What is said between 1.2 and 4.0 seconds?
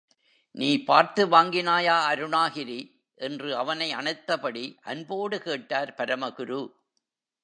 வாங்கினியா அருணாகிரி என்று அவனை